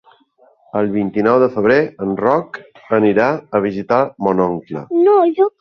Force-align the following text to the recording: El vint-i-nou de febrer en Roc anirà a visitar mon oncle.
El 0.79 0.87
vint-i-nou 0.95 1.37
de 1.43 1.49
febrer 1.57 1.77
en 2.07 2.15
Roc 2.23 2.59
anirà 3.01 3.29
a 3.61 3.65
visitar 3.67 4.03
mon 4.29 4.47
oncle. 4.51 4.87